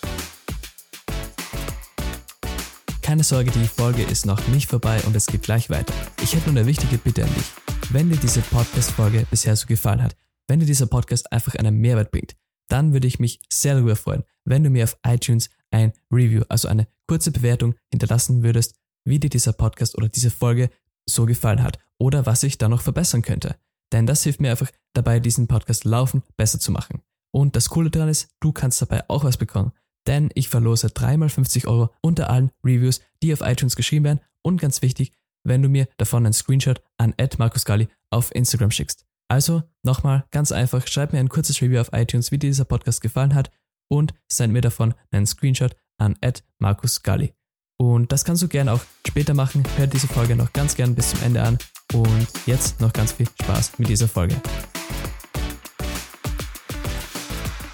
Keine 3.12 3.24
Sorge, 3.24 3.50
die 3.50 3.68
Folge 3.68 4.04
ist 4.04 4.24
noch 4.24 4.48
nicht 4.48 4.70
vorbei 4.70 4.98
und 5.04 5.14
es 5.14 5.26
geht 5.26 5.42
gleich 5.42 5.68
weiter. 5.68 5.92
Ich 6.22 6.34
hätte 6.34 6.50
nur 6.50 6.58
eine 6.58 6.66
wichtige 6.66 6.96
Bitte 6.96 7.24
an 7.24 7.34
dich. 7.34 7.44
Wenn 7.90 8.08
dir 8.08 8.16
diese 8.16 8.40
Podcast-Folge 8.40 9.26
bisher 9.30 9.54
so 9.54 9.66
gefallen 9.66 10.02
hat, 10.02 10.16
wenn 10.48 10.60
dir 10.60 10.64
dieser 10.64 10.86
Podcast 10.86 11.30
einfach 11.30 11.54
einen 11.56 11.76
Mehrwert 11.76 12.10
bringt, 12.10 12.36
dann 12.68 12.94
würde 12.94 13.06
ich 13.06 13.18
mich 13.18 13.38
sehr 13.52 13.74
darüber 13.74 13.96
freuen, 13.96 14.22
wenn 14.46 14.64
du 14.64 14.70
mir 14.70 14.84
auf 14.84 14.96
iTunes 15.06 15.50
ein 15.70 15.92
Review, 16.10 16.44
also 16.48 16.68
eine 16.68 16.88
kurze 17.06 17.32
Bewertung 17.32 17.74
hinterlassen 17.90 18.42
würdest, 18.42 18.76
wie 19.04 19.20
dir 19.20 19.28
dieser 19.28 19.52
Podcast 19.52 19.98
oder 19.98 20.08
diese 20.08 20.30
Folge 20.30 20.70
so 21.04 21.26
gefallen 21.26 21.62
hat 21.62 21.78
oder 21.98 22.24
was 22.24 22.42
ich 22.44 22.56
da 22.56 22.70
noch 22.70 22.80
verbessern 22.80 23.20
könnte. 23.20 23.56
Denn 23.92 24.06
das 24.06 24.22
hilft 24.22 24.40
mir 24.40 24.52
einfach 24.52 24.70
dabei, 24.94 25.20
diesen 25.20 25.48
Podcast 25.48 25.84
laufen 25.84 26.22
besser 26.38 26.60
zu 26.60 26.72
machen. 26.72 27.02
Und 27.30 27.56
das 27.56 27.68
Coole 27.68 27.90
daran 27.90 28.08
ist, 28.08 28.30
du 28.40 28.52
kannst 28.52 28.80
dabei 28.80 29.04
auch 29.10 29.22
was 29.22 29.36
bekommen. 29.36 29.72
Denn 30.06 30.30
ich 30.34 30.48
verlose 30.48 30.88
dreimal 30.88 31.28
50 31.28 31.66
Euro 31.66 31.90
unter 32.00 32.30
allen 32.30 32.50
Reviews, 32.64 33.00
die 33.22 33.32
auf 33.32 33.40
iTunes 33.40 33.76
geschrieben 33.76 34.04
werden. 34.04 34.20
Und 34.42 34.60
ganz 34.60 34.82
wichtig, 34.82 35.12
wenn 35.44 35.62
du 35.62 35.68
mir 35.68 35.86
davon 35.96 36.24
einen 36.24 36.32
Screenshot 36.32 36.82
an 36.98 37.14
@markusgali 37.38 37.88
auf 38.10 38.34
Instagram 38.34 38.70
schickst. 38.70 39.04
Also 39.28 39.62
nochmal 39.82 40.24
ganz 40.30 40.52
einfach, 40.52 40.86
schreib 40.86 41.12
mir 41.12 41.20
ein 41.20 41.28
kurzes 41.28 41.62
Review 41.62 41.80
auf 41.80 41.90
iTunes, 41.92 42.32
wie 42.32 42.38
dir 42.38 42.50
dieser 42.50 42.64
Podcast 42.64 43.00
gefallen 43.00 43.34
hat 43.34 43.50
und 43.88 44.12
send 44.30 44.52
mir 44.52 44.60
davon 44.60 44.94
einen 45.10 45.26
Screenshot 45.26 45.76
an 45.98 46.16
@markusgalli. 46.58 47.32
Und 47.78 48.12
das 48.12 48.24
kannst 48.24 48.42
du 48.42 48.48
gerne 48.48 48.72
auch 48.72 48.82
später 49.06 49.34
machen. 49.34 49.64
Hör 49.76 49.86
diese 49.86 50.06
Folge 50.06 50.36
noch 50.36 50.52
ganz 50.52 50.76
gern 50.76 50.94
bis 50.94 51.10
zum 51.10 51.22
Ende 51.22 51.42
an 51.42 51.58
und 51.94 52.28
jetzt 52.46 52.80
noch 52.80 52.92
ganz 52.92 53.12
viel 53.12 53.26
Spaß 53.42 53.78
mit 53.78 53.88
dieser 53.88 54.08
Folge. 54.08 54.40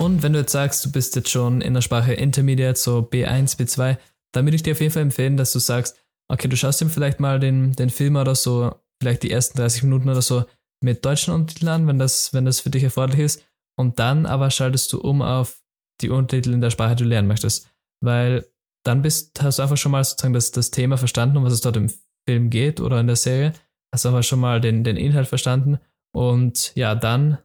Und 0.09 0.23
wenn 0.23 0.33
du 0.33 0.39
jetzt 0.39 0.53
sagst, 0.53 0.87
du 0.87 0.91
bist 0.91 1.17
jetzt 1.17 1.29
schon 1.29 1.61
in 1.61 1.75
der 1.75 1.83
Sprache 1.83 2.15
Intermediate, 2.15 2.79
so 2.79 3.01
B1, 3.01 3.59
B2, 3.59 3.99
dann 4.33 4.47
würde 4.47 4.57
ich 4.57 4.63
dir 4.63 4.73
auf 4.73 4.81
jeden 4.81 4.91
Fall 4.91 5.03
empfehlen, 5.03 5.37
dass 5.37 5.53
du 5.53 5.59
sagst, 5.59 6.01
okay, 6.33 6.49
du 6.49 6.57
schaust 6.57 6.81
dir 6.81 6.89
vielleicht 6.89 7.21
mal 7.21 7.39
den, 7.39 7.73
den 7.73 7.91
Film 7.91 8.17
oder 8.17 8.35
so, 8.35 8.75
vielleicht 9.03 9.23
die 9.23 9.31
ersten 9.31 9.59
30 9.59 9.83
Minuten 9.83 10.09
oder 10.09 10.23
so 10.23 10.47
mit 10.83 11.05
deutschen 11.05 11.35
Untertiteln 11.35 11.69
an, 11.69 11.87
wenn 11.87 11.99
das, 11.99 12.33
wenn 12.33 12.47
das 12.47 12.61
für 12.61 12.71
dich 12.71 12.85
erforderlich 12.85 13.21
ist. 13.21 13.45
Und 13.79 13.99
dann 13.99 14.25
aber 14.25 14.51
schaltest 14.51 14.95
du 14.95 14.99
um 14.99 15.21
auf 15.21 15.63
die 16.01 16.09
Untertitel 16.09 16.55
in 16.55 16.63
der 16.63 16.71
Sprache, 16.71 16.97
die 16.97 17.03
du 17.03 17.11
lernen 17.11 17.29
möchtest. 17.29 17.69
Weil 18.03 18.47
dann 18.87 19.03
bist, 19.03 19.43
hast 19.43 19.59
du 19.59 19.63
einfach 19.63 19.77
schon 19.77 19.93
mal 19.93 20.03
sozusagen 20.05 20.33
das, 20.33 20.53
das 20.53 20.71
Thema 20.71 20.97
verstanden, 20.97 21.37
um 21.37 21.45
was 21.45 21.53
es 21.53 21.61
dort 21.61 21.77
im 21.77 21.93
Film 22.27 22.49
geht 22.49 22.81
oder 22.81 22.99
in 22.99 23.09
der 23.09 23.17
Serie. 23.17 23.53
Hast 23.93 24.07
du 24.07 24.09
einfach 24.09 24.25
schon 24.25 24.41
mal 24.41 24.63
den, 24.63 24.85
den 24.85 24.97
Inhalt 24.97 25.29
verstanden. 25.29 25.79
Und 26.17 26.73
ja, 26.77 26.95
dann 26.95 27.37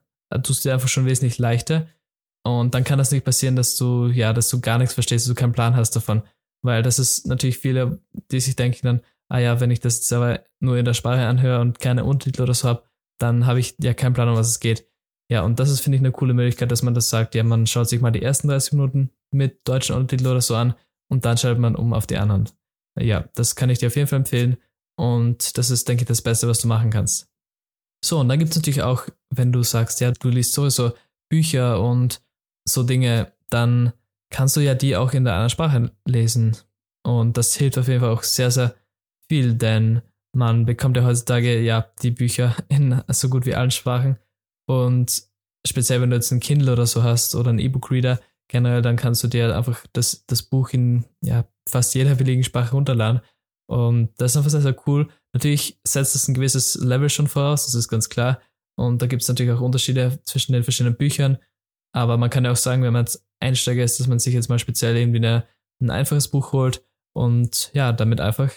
tust 0.43 0.63
du 0.63 0.69
dir 0.69 0.75
einfach 0.75 0.87
schon 0.87 1.05
wesentlich 1.05 1.39
leichter. 1.39 1.87
Und 2.45 2.73
dann 2.73 2.83
kann 2.83 2.97
das 2.97 3.11
nicht 3.11 3.23
passieren, 3.23 3.55
dass 3.55 3.77
du, 3.77 4.07
ja, 4.07 4.33
dass 4.33 4.49
du 4.49 4.59
gar 4.59 4.77
nichts 4.77 4.93
verstehst, 4.93 5.25
dass 5.25 5.33
du 5.33 5.39
keinen 5.39 5.53
Plan 5.53 5.75
hast 5.75 5.95
davon. 5.95 6.23
Weil 6.61 6.83
das 6.83 6.99
ist 6.99 7.27
natürlich 7.27 7.57
viele, 7.57 8.01
die 8.31 8.39
sich 8.39 8.55
denken 8.55 8.79
dann, 8.83 9.01
ah 9.29 9.39
ja, 9.39 9.59
wenn 9.59 9.71
ich 9.71 9.79
das 9.79 9.97
jetzt 9.97 10.13
aber 10.13 10.43
nur 10.59 10.77
in 10.77 10.85
der 10.85 10.93
Sprache 10.93 11.25
anhöre 11.25 11.61
und 11.61 11.79
keine 11.79 12.03
Untertitel 12.05 12.43
oder 12.43 12.53
so 12.53 12.67
habe, 12.67 12.83
dann 13.19 13.45
habe 13.45 13.59
ich 13.59 13.75
ja 13.81 13.93
keinen 13.93 14.13
Plan, 14.13 14.29
um 14.29 14.35
was 14.35 14.49
es 14.49 14.59
geht. 14.59 14.87
Ja, 15.29 15.41
und 15.41 15.59
das 15.59 15.69
ist, 15.69 15.79
finde 15.79 15.97
ich, 15.97 16.01
eine 16.01 16.11
coole 16.11 16.33
Möglichkeit, 16.33 16.71
dass 16.71 16.83
man 16.83 16.93
das 16.93 17.09
sagt. 17.09 17.33
Ja, 17.33 17.43
man 17.43 17.65
schaut 17.65 17.89
sich 17.89 18.01
mal 18.01 18.11
die 18.11 18.21
ersten 18.21 18.49
30 18.49 18.73
Minuten 18.73 19.09
mit 19.31 19.67
deutschen 19.67 19.95
Untertiteln 19.95 20.31
oder 20.31 20.41
so 20.41 20.55
an 20.55 20.75
und 21.09 21.25
dann 21.25 21.37
schaltet 21.37 21.59
man 21.59 21.75
um 21.75 21.93
auf 21.93 22.07
die 22.07 22.17
anderen. 22.17 22.49
Ja, 22.99 23.27
das 23.33 23.55
kann 23.55 23.69
ich 23.69 23.79
dir 23.79 23.87
auf 23.87 23.95
jeden 23.95 24.07
Fall 24.07 24.19
empfehlen. 24.19 24.57
Und 24.95 25.57
das 25.57 25.69
ist, 25.69 25.87
denke 25.87 26.03
ich, 26.03 26.07
das 26.07 26.21
Beste, 26.21 26.47
was 26.47 26.59
du 26.59 26.67
machen 26.67 26.91
kannst. 26.91 27.29
So, 28.03 28.19
und 28.19 28.29
dann 28.29 28.37
gibt 28.37 28.51
es 28.51 28.57
natürlich 28.57 28.83
auch, 28.83 29.07
wenn 29.29 29.51
du 29.51 29.63
sagst, 29.63 30.01
ja, 30.01 30.11
du 30.11 30.29
liest 30.29 30.53
sowieso 30.53 30.93
Bücher 31.29 31.81
und 31.81 32.21
so 32.67 32.83
Dinge, 32.83 33.31
dann 33.49 33.93
kannst 34.29 34.55
du 34.55 34.61
ja 34.61 34.75
die 34.75 34.95
auch 34.95 35.13
in 35.13 35.25
der 35.25 35.33
anderen 35.33 35.49
Sprache 35.49 35.91
lesen. 36.05 36.57
Und 37.05 37.37
das 37.37 37.55
hilft 37.55 37.77
auf 37.77 37.87
jeden 37.87 37.99
Fall 37.99 38.09
auch 38.09 38.23
sehr, 38.23 38.51
sehr 38.51 38.75
viel, 39.29 39.53
denn 39.53 40.01
man 40.35 40.65
bekommt 40.65 40.97
ja 40.97 41.03
heutzutage 41.03 41.61
ja 41.61 41.85
die 42.01 42.11
Bücher 42.11 42.55
in 42.69 43.01
so 43.09 43.29
gut 43.29 43.45
wie 43.45 43.55
allen 43.55 43.71
Sprachen. 43.71 44.17
Und 44.67 45.23
speziell 45.65 46.01
wenn 46.01 46.09
du 46.09 46.15
jetzt 46.15 46.31
ein 46.31 46.39
Kindle 46.39 46.71
oder 46.71 46.87
so 46.87 47.03
hast 47.03 47.35
oder 47.35 47.49
einen 47.49 47.59
E-Book-Reader, 47.59 48.19
generell, 48.47 48.81
dann 48.81 48.95
kannst 48.95 49.23
du 49.23 49.27
dir 49.27 49.55
einfach 49.55 49.85
das, 49.93 50.25
das 50.27 50.43
Buch 50.43 50.69
in 50.71 51.05
ja, 51.21 51.45
fast 51.67 51.95
jeder 51.95 52.15
beliebigen 52.15 52.43
Sprache 52.43 52.71
runterladen. 52.71 53.21
Und 53.69 54.09
das 54.17 54.31
ist 54.31 54.37
einfach 54.37 54.51
sehr, 54.51 54.61
sehr 54.61 54.75
cool. 54.87 55.09
Natürlich 55.33 55.79
setzt 55.83 56.15
es 56.15 56.27
ein 56.27 56.33
gewisses 56.33 56.75
Level 56.75 57.09
schon 57.09 57.27
voraus, 57.27 57.65
das 57.65 57.75
ist 57.75 57.87
ganz 57.87 58.09
klar. 58.09 58.41
Und 58.75 59.01
da 59.01 59.07
gibt 59.07 59.21
es 59.21 59.27
natürlich 59.27 59.51
auch 59.51 59.61
Unterschiede 59.61 60.19
zwischen 60.23 60.53
den 60.53 60.63
verschiedenen 60.63 60.97
Büchern. 60.97 61.37
Aber 61.93 62.17
man 62.17 62.29
kann 62.29 62.45
ja 62.45 62.51
auch 62.51 62.57
sagen, 62.57 62.83
wenn 62.83 62.93
man 62.93 63.03
jetzt 63.03 63.25
Einsteiger 63.39 63.83
ist, 63.83 63.99
dass 63.99 64.07
man 64.07 64.19
sich 64.19 64.33
jetzt 64.33 64.49
mal 64.49 64.59
speziell 64.59 64.97
irgendwie 64.97 65.19
eine, 65.19 65.45
ein 65.81 65.91
einfaches 65.91 66.27
Buch 66.27 66.53
holt 66.53 66.83
und 67.13 67.71
ja, 67.73 67.91
damit 67.91 68.19
einfach 68.19 68.51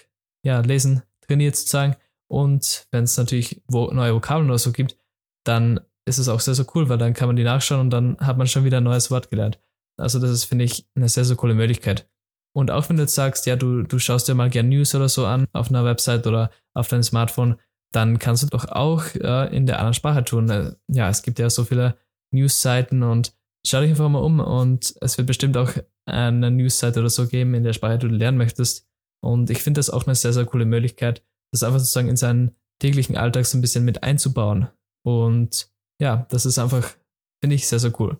ja, 0.44 0.60
lesen 0.60 1.02
trainiert 1.26 1.56
sozusagen. 1.56 1.96
Und 2.28 2.86
wenn 2.90 3.04
es 3.04 3.16
natürlich 3.16 3.62
neue 3.68 4.14
Vokabeln 4.14 4.48
oder 4.48 4.58
so 4.58 4.72
gibt, 4.72 4.96
dann 5.44 5.80
ist 6.06 6.18
es 6.18 6.28
auch 6.28 6.40
sehr, 6.40 6.54
sehr 6.54 6.66
cool, 6.74 6.88
weil 6.88 6.98
dann 6.98 7.14
kann 7.14 7.28
man 7.28 7.36
die 7.36 7.44
nachschauen 7.44 7.80
und 7.80 7.90
dann 7.90 8.16
hat 8.18 8.38
man 8.38 8.46
schon 8.46 8.64
wieder 8.64 8.78
ein 8.78 8.84
neues 8.84 9.10
Wort 9.10 9.30
gelernt. 9.30 9.58
Also 9.98 10.18
das 10.18 10.30
ist, 10.30 10.44
finde 10.44 10.64
ich, 10.64 10.86
eine 10.94 11.08
sehr, 11.08 11.24
sehr 11.24 11.36
coole 11.36 11.54
Möglichkeit. 11.54 12.08
Und 12.54 12.70
auch 12.70 12.88
wenn 12.88 12.96
du 12.96 13.02
jetzt 13.02 13.14
sagst, 13.14 13.46
ja, 13.46 13.56
du, 13.56 13.82
du 13.82 13.98
schaust 13.98 14.28
dir 14.28 14.34
mal 14.34 14.50
gern 14.50 14.68
News 14.68 14.94
oder 14.94 15.08
so 15.08 15.26
an 15.26 15.46
auf 15.52 15.68
einer 15.68 15.84
Website 15.84 16.26
oder 16.26 16.50
auf 16.74 16.88
deinem 16.88 17.02
Smartphone, 17.02 17.56
dann 17.92 18.18
kannst 18.18 18.42
du 18.42 18.46
doch 18.46 18.68
auch 18.68 19.04
äh, 19.14 19.54
in 19.54 19.66
der 19.66 19.78
anderen 19.78 19.94
Sprache 19.94 20.24
tun. 20.24 20.48
Äh, 20.48 20.72
ja, 20.88 21.08
es 21.08 21.22
gibt 21.22 21.38
ja 21.38 21.50
so 21.50 21.64
viele 21.64 21.96
News-Seiten 22.36 23.02
und 23.02 23.34
schau 23.66 23.80
dich 23.80 23.90
einfach 23.90 24.08
mal 24.08 24.20
um 24.20 24.40
und 24.40 24.94
es 25.00 25.18
wird 25.18 25.26
bestimmt 25.26 25.56
auch 25.56 25.72
eine 26.06 26.50
News-Seite 26.50 27.00
oder 27.00 27.10
so 27.10 27.26
geben 27.26 27.54
in 27.54 27.64
der 27.64 27.72
Sprache, 27.72 27.98
du 27.98 28.06
lernen 28.06 28.38
möchtest. 28.38 28.88
Und 29.24 29.50
ich 29.50 29.62
finde 29.62 29.78
das 29.78 29.90
auch 29.90 30.06
eine 30.06 30.14
sehr, 30.14 30.32
sehr 30.32 30.44
coole 30.44 30.64
Möglichkeit, 30.64 31.24
das 31.52 31.62
einfach 31.62 31.80
sozusagen 31.80 32.08
in 32.08 32.16
seinen 32.16 32.54
täglichen 32.80 33.16
Alltag 33.16 33.46
so 33.46 33.58
ein 33.58 33.60
bisschen 33.60 33.84
mit 33.84 34.02
einzubauen. 34.02 34.68
Und 35.04 35.72
ja, 36.00 36.26
das 36.28 36.46
ist 36.46 36.58
einfach, 36.58 36.94
finde 37.42 37.56
ich, 37.56 37.66
sehr, 37.66 37.78
sehr 37.78 37.98
cool. 38.00 38.18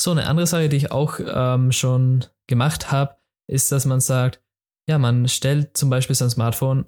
So, 0.00 0.10
eine 0.10 0.26
andere 0.26 0.46
Sache, 0.46 0.68
die 0.68 0.76
ich 0.76 0.92
auch 0.92 1.18
ähm, 1.18 1.72
schon 1.72 2.24
gemacht 2.46 2.92
habe, 2.92 3.16
ist, 3.50 3.72
dass 3.72 3.86
man 3.86 4.00
sagt, 4.00 4.42
ja, 4.88 4.98
man 4.98 5.26
stellt 5.28 5.76
zum 5.76 5.90
Beispiel 5.90 6.14
sein 6.14 6.30
Smartphone 6.30 6.86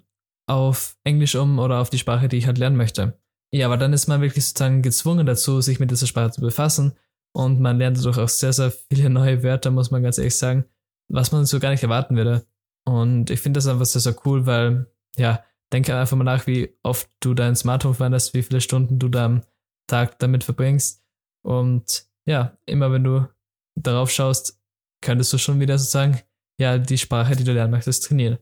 auf 0.48 0.96
Englisch 1.04 1.34
um 1.34 1.58
oder 1.58 1.80
auf 1.80 1.90
die 1.90 1.98
Sprache, 1.98 2.28
die 2.28 2.36
ich 2.36 2.46
halt 2.46 2.58
lernen 2.58 2.76
möchte. 2.76 3.18
Ja, 3.52 3.66
aber 3.66 3.76
dann 3.76 3.92
ist 3.92 4.08
man 4.08 4.20
wirklich 4.20 4.44
sozusagen 4.44 4.82
gezwungen 4.82 5.26
dazu, 5.26 5.60
sich 5.60 5.80
mit 5.80 5.90
dieser 5.90 6.06
Sprache 6.06 6.32
zu 6.32 6.40
befassen 6.40 6.92
und 7.32 7.60
man 7.60 7.78
lernt 7.78 7.98
dadurch 7.98 8.18
auch 8.18 8.28
sehr, 8.28 8.52
sehr 8.52 8.70
viele 8.70 9.10
neue 9.10 9.42
Wörter, 9.42 9.70
muss 9.70 9.90
man 9.90 10.02
ganz 10.02 10.18
ehrlich 10.18 10.36
sagen, 10.36 10.64
was 11.08 11.32
man 11.32 11.46
so 11.46 11.58
gar 11.60 11.70
nicht 11.70 11.82
erwarten 11.82 12.16
würde. 12.16 12.46
Und 12.84 13.30
ich 13.30 13.40
finde 13.40 13.58
das 13.58 13.66
einfach 13.66 13.86
sehr, 13.86 14.00
sehr 14.00 14.16
cool, 14.24 14.46
weil, 14.46 14.90
ja, 15.16 15.44
denke 15.72 15.96
einfach 15.96 16.16
mal 16.16 16.24
nach, 16.24 16.46
wie 16.46 16.74
oft 16.82 17.08
du 17.20 17.34
dein 17.34 17.56
Smartphone 17.56 17.94
verwendest, 17.94 18.34
wie 18.34 18.42
viele 18.42 18.60
Stunden 18.60 18.98
du 18.98 19.08
da 19.08 19.26
am 19.26 19.42
Tag 19.86 20.18
damit 20.18 20.44
verbringst. 20.44 21.02
Und 21.42 22.06
ja, 22.26 22.56
immer 22.66 22.92
wenn 22.92 23.04
du 23.04 23.28
darauf 23.76 24.10
schaust, 24.10 24.60
könntest 25.02 25.32
du 25.32 25.38
schon 25.38 25.60
wieder 25.60 25.78
sozusagen, 25.78 26.20
ja, 26.58 26.78
die 26.78 26.98
Sprache, 26.98 27.36
die 27.36 27.44
du 27.44 27.52
lernen 27.52 27.70
möchtest, 27.70 28.04
trainieren. 28.04 28.38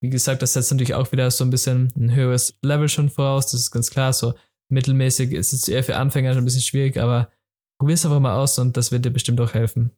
Wie 0.00 0.10
gesagt, 0.10 0.42
das 0.42 0.52
setzt 0.52 0.70
natürlich 0.70 0.94
auch 0.94 1.10
wieder 1.12 1.30
so 1.30 1.44
ein 1.44 1.50
bisschen 1.50 1.92
ein 1.96 2.14
höheres 2.14 2.56
Level 2.62 2.88
schon 2.88 3.10
voraus, 3.10 3.50
das 3.50 3.60
ist 3.60 3.70
ganz 3.70 3.90
klar. 3.90 4.12
So 4.12 4.34
mittelmäßig 4.68 5.32
ist 5.32 5.52
es 5.52 5.68
eher 5.68 5.84
für 5.84 5.96
Anfänger 5.96 6.32
schon 6.32 6.42
ein 6.42 6.44
bisschen 6.44 6.62
schwierig, 6.62 6.98
aber 6.98 7.30
probier 7.78 7.94
es 7.94 8.04
einfach 8.04 8.20
mal 8.20 8.36
aus 8.36 8.58
und 8.58 8.76
das 8.76 8.92
wird 8.92 9.04
dir 9.04 9.10
bestimmt 9.10 9.40
auch 9.40 9.54
helfen. 9.54 9.92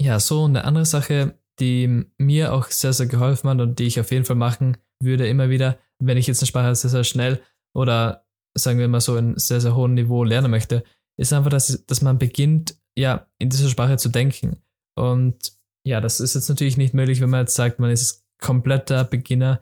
Ja, 0.00 0.20
so 0.20 0.44
eine 0.44 0.64
andere 0.64 0.86
Sache, 0.86 1.38
die 1.60 2.04
mir 2.18 2.52
auch 2.52 2.66
sehr, 2.66 2.92
sehr 2.92 3.06
geholfen 3.06 3.48
hat 3.50 3.60
und 3.60 3.78
die 3.78 3.84
ich 3.84 4.00
auf 4.00 4.10
jeden 4.10 4.24
Fall 4.24 4.36
machen 4.36 4.76
würde 5.00 5.28
immer 5.28 5.50
wieder, 5.50 5.78
wenn 6.00 6.16
ich 6.16 6.26
jetzt 6.26 6.40
eine 6.42 6.48
Sprache 6.48 6.74
sehr, 6.74 6.90
sehr 6.90 7.04
schnell 7.04 7.40
oder 7.74 8.26
sagen 8.56 8.78
wir 8.78 8.88
mal 8.88 9.00
so 9.00 9.16
in 9.16 9.36
sehr, 9.38 9.60
sehr 9.60 9.74
hohem 9.74 9.94
Niveau 9.94 10.24
lernen 10.24 10.50
möchte, 10.50 10.84
ist 11.16 11.32
einfach, 11.32 11.50
dass, 11.50 11.84
dass 11.86 12.02
man 12.02 12.18
beginnt, 12.18 12.76
ja, 12.96 13.26
in 13.38 13.50
dieser 13.50 13.68
Sprache 13.68 13.96
zu 13.96 14.08
denken. 14.08 14.62
Und 14.96 15.52
ja, 15.86 16.00
das 16.00 16.20
ist 16.20 16.34
jetzt 16.34 16.48
natürlich 16.48 16.76
nicht 16.76 16.94
möglich, 16.94 17.20
wenn 17.20 17.30
man 17.30 17.40
jetzt 17.40 17.54
sagt, 17.54 17.78
man 17.78 17.90
ist 17.90 18.24
kompletter 18.40 19.04
Beginner. 19.04 19.60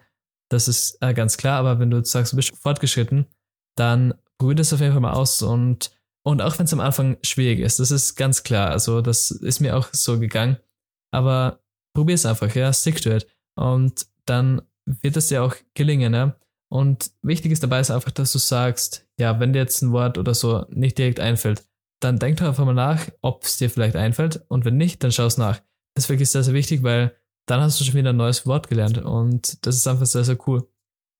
Das 0.50 0.68
ist 0.68 0.98
äh, 1.00 1.14
ganz 1.14 1.36
klar, 1.36 1.58
aber 1.58 1.78
wenn 1.78 1.90
du 1.90 2.04
sagst, 2.04 2.32
du 2.32 2.36
bist 2.36 2.54
fortgeschritten, 2.56 3.26
dann 3.76 4.14
probier 4.42 4.56
das 4.56 4.72
auf 4.72 4.80
jeden 4.80 4.92
Fall 4.92 5.00
mal 5.00 5.12
aus 5.12 5.40
und, 5.40 5.90
und 6.24 6.42
auch 6.42 6.58
wenn 6.58 6.66
es 6.66 6.72
am 6.72 6.80
Anfang 6.80 7.16
schwierig 7.22 7.60
ist, 7.60 7.78
das 7.78 7.90
ist 7.90 8.16
ganz 8.16 8.42
klar. 8.42 8.70
Also, 8.70 9.00
das 9.00 9.30
ist 9.30 9.60
mir 9.60 9.76
auch 9.76 9.88
so 9.92 10.18
gegangen. 10.18 10.56
Aber 11.12 11.60
probier 11.94 12.14
es 12.14 12.26
einfach, 12.26 12.54
ja, 12.54 12.72
stick 12.72 13.00
to 13.00 13.10
it. 13.10 13.26
Und 13.56 14.06
dann 14.26 14.62
wird 14.84 15.16
es 15.16 15.28
dir 15.28 15.44
auch 15.44 15.54
gelingen, 15.74 16.14
ja. 16.14 16.36
Und 16.70 17.10
wichtig 17.22 17.52
ist 17.52 17.62
dabei 17.62 17.80
ist 17.80 17.90
einfach, 17.90 18.10
dass 18.10 18.32
du 18.32 18.38
sagst, 18.38 19.06
ja, 19.18 19.38
wenn 19.38 19.52
dir 19.52 19.60
jetzt 19.60 19.82
ein 19.82 19.92
Wort 19.92 20.16
oder 20.18 20.34
so 20.34 20.64
nicht 20.70 20.96
direkt 20.96 21.20
einfällt, 21.20 21.66
dann 22.00 22.18
denk 22.18 22.38
doch 22.38 22.46
einfach 22.46 22.64
mal 22.64 22.72
nach, 22.72 23.08
ob 23.20 23.44
es 23.44 23.58
dir 23.58 23.70
vielleicht 23.70 23.94
einfällt. 23.94 24.42
Und 24.48 24.64
wenn 24.64 24.76
nicht, 24.76 25.04
dann 25.04 25.12
schau 25.12 25.26
es 25.26 25.38
nach. 25.38 25.60
Das 25.94 26.04
ist 26.04 26.10
wirklich 26.10 26.30
sehr, 26.30 26.42
sehr 26.42 26.54
wichtig, 26.54 26.82
weil 26.82 27.14
dann 27.46 27.60
hast 27.60 27.78
du 27.78 27.84
schon 27.84 27.94
wieder 27.94 28.10
ein 28.10 28.16
neues 28.16 28.46
Wort 28.46 28.68
gelernt. 28.68 28.98
Und 28.98 29.64
das 29.66 29.76
ist 29.76 29.86
einfach 29.86 30.06
sehr, 30.06 30.24
sehr 30.24 30.38
cool. 30.48 30.66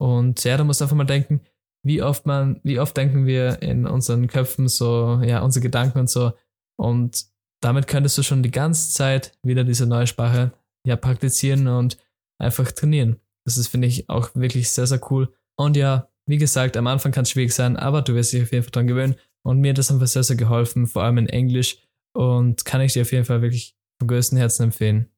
Und 0.01 0.43
ja, 0.43 0.57
da 0.57 0.63
musst 0.63 0.81
du 0.81 0.85
einfach 0.85 0.97
mal 0.97 1.03
denken, 1.03 1.41
wie 1.83 2.01
oft 2.01 2.25
man, 2.25 2.59
wie 2.63 2.79
oft 2.79 2.95
denken 2.95 3.25
wir 3.25 3.61
in 3.61 3.85
unseren 3.85 4.27
Köpfen 4.27 4.67
so, 4.67 5.21
ja, 5.23 5.41
unsere 5.41 5.63
Gedanken 5.63 5.99
und 5.99 6.09
so. 6.09 6.33
Und 6.77 7.25
damit 7.61 7.87
könntest 7.87 8.17
du 8.17 8.23
schon 8.23 8.43
die 8.43 8.51
ganze 8.51 8.93
Zeit 8.93 9.37
wieder 9.43 9.63
diese 9.63 9.85
neue 9.85 10.07
Sprache 10.07 10.53
ja 10.85 10.95
praktizieren 10.95 11.67
und 11.67 11.97
einfach 12.39 12.71
trainieren. 12.71 13.19
Das 13.45 13.57
ist, 13.57 13.67
finde 13.67 13.87
ich, 13.87 14.09
auch 14.09 14.31
wirklich 14.35 14.71
sehr, 14.71 14.87
sehr 14.87 14.99
cool. 15.11 15.33
Und 15.57 15.77
ja, 15.77 16.09
wie 16.25 16.37
gesagt, 16.37 16.77
am 16.77 16.87
Anfang 16.87 17.11
kann 17.11 17.23
es 17.23 17.29
schwierig 17.29 17.53
sein, 17.53 17.77
aber 17.77 18.01
du 18.01 18.15
wirst 18.15 18.33
dich 18.33 18.43
auf 18.43 18.51
jeden 18.51 18.63
Fall 18.63 18.71
dran 18.71 18.87
gewöhnen. 18.87 19.15
Und 19.45 19.59
mir 19.59 19.69
hat 19.69 19.77
das 19.77 19.91
einfach 19.91 20.07
sehr, 20.07 20.23
sehr 20.23 20.37
geholfen, 20.37 20.87
vor 20.87 21.03
allem 21.03 21.17
in 21.17 21.27
Englisch. 21.27 21.77
Und 22.15 22.63
kann 22.63 22.81
ich 22.81 22.93
dir 22.93 23.01
auf 23.01 23.11
jeden 23.11 23.25
Fall 23.25 23.41
wirklich 23.41 23.75
vom 23.99 24.07
größten 24.07 24.37
Herzen 24.37 24.63
empfehlen. 24.63 25.09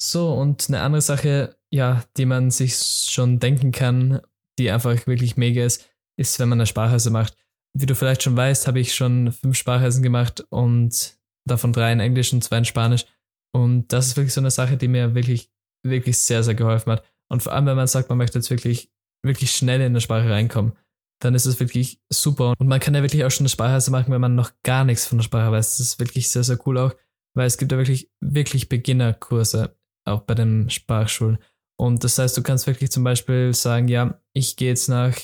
So, 0.00 0.34
und 0.34 0.68
eine 0.68 0.80
andere 0.80 1.00
Sache, 1.00 1.56
ja, 1.70 2.04
die 2.16 2.26
man 2.26 2.50
sich 2.50 2.76
schon 2.76 3.38
denken 3.38 3.72
kann, 3.72 4.20
die 4.58 4.70
einfach 4.70 5.06
wirklich 5.06 5.36
mega 5.36 5.64
ist, 5.64 5.88
ist, 6.16 6.38
wenn 6.38 6.48
man 6.48 6.60
eine 6.60 6.66
Sprachreise 6.66 7.10
macht. 7.10 7.36
Wie 7.74 7.86
du 7.86 7.94
vielleicht 7.94 8.22
schon 8.22 8.36
weißt, 8.36 8.66
habe 8.66 8.80
ich 8.80 8.94
schon 8.94 9.32
fünf 9.32 9.56
Sprachreisen 9.56 10.02
gemacht 10.02 10.44
und 10.50 11.16
davon 11.46 11.72
drei 11.72 11.92
in 11.92 12.00
Englisch 12.00 12.32
und 12.32 12.44
zwei 12.44 12.58
in 12.58 12.64
Spanisch. 12.64 13.06
Und 13.54 13.92
das 13.92 14.08
ist 14.08 14.16
wirklich 14.16 14.34
so 14.34 14.40
eine 14.40 14.50
Sache, 14.50 14.76
die 14.76 14.88
mir 14.88 15.14
wirklich, 15.14 15.50
wirklich 15.84 16.18
sehr, 16.18 16.42
sehr 16.42 16.54
geholfen 16.54 16.92
hat. 16.92 17.04
Und 17.30 17.42
vor 17.42 17.52
allem, 17.52 17.66
wenn 17.66 17.76
man 17.76 17.86
sagt, 17.86 18.08
man 18.08 18.18
möchte 18.18 18.38
jetzt 18.38 18.50
wirklich, 18.50 18.90
wirklich 19.24 19.50
schnell 19.50 19.80
in 19.80 19.86
eine 19.86 20.00
Sprache 20.00 20.28
reinkommen, 20.28 20.72
dann 21.22 21.34
ist 21.34 21.46
es 21.46 21.60
wirklich 21.60 22.00
super. 22.12 22.54
Und 22.58 22.66
man 22.66 22.80
kann 22.80 22.94
ja 22.94 23.02
wirklich 23.02 23.24
auch 23.24 23.30
schon 23.30 23.44
eine 23.44 23.50
Sprachreise 23.50 23.90
machen, 23.90 24.12
wenn 24.12 24.20
man 24.20 24.34
noch 24.34 24.52
gar 24.64 24.84
nichts 24.84 25.06
von 25.06 25.18
der 25.18 25.24
Sprache 25.24 25.52
weiß. 25.52 25.78
Das 25.78 25.80
ist 25.80 25.98
wirklich 25.98 26.30
sehr, 26.30 26.44
sehr 26.44 26.58
cool 26.66 26.78
auch, 26.78 26.94
weil 27.34 27.46
es 27.46 27.58
gibt 27.58 27.72
ja 27.72 27.78
wirklich, 27.78 28.10
wirklich 28.20 28.68
Beginnerkurse 28.68 29.76
auch 30.04 30.22
bei 30.22 30.34
den 30.34 30.68
Sprachschulen. 30.68 31.38
Und 31.78 32.04
das 32.04 32.18
heißt, 32.18 32.36
du 32.36 32.42
kannst 32.42 32.66
wirklich 32.66 32.90
zum 32.90 33.04
Beispiel 33.04 33.54
sagen, 33.54 33.88
ja, 33.88 34.20
ich 34.34 34.56
gehe 34.56 34.68
jetzt 34.68 34.88
nach 34.88 35.16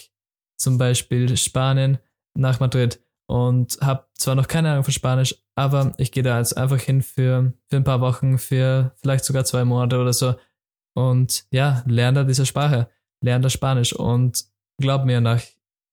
zum 0.58 0.78
Beispiel 0.78 1.36
Spanien, 1.36 1.98
nach 2.34 2.60
Madrid 2.60 3.00
und 3.26 3.78
habe 3.80 4.06
zwar 4.14 4.34
noch 4.34 4.48
keine 4.48 4.70
Ahnung 4.70 4.84
von 4.84 4.92
Spanisch, 4.92 5.34
aber 5.54 5.92
ich 5.98 6.12
gehe 6.12 6.22
da 6.22 6.38
jetzt 6.38 6.56
einfach 6.56 6.80
hin 6.80 7.02
für, 7.02 7.52
für 7.68 7.76
ein 7.76 7.84
paar 7.84 8.00
Wochen, 8.00 8.38
für 8.38 8.92
vielleicht 8.96 9.24
sogar 9.24 9.44
zwei 9.44 9.64
Monate 9.64 9.98
oder 9.98 10.12
so 10.12 10.34
und 10.94 11.44
ja, 11.50 11.82
lerne 11.86 12.20
da 12.20 12.24
diese 12.24 12.46
Sprache, 12.46 12.88
lerne 13.22 13.42
da 13.42 13.50
Spanisch 13.50 13.92
und 13.92 14.44
glaub 14.80 15.04
mir, 15.04 15.20
nach, 15.20 15.42